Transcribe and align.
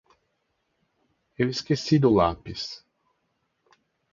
Eu 1.37 1.47
esqueci 1.47 1.99
do 1.99 2.09
lápis. 2.09 2.83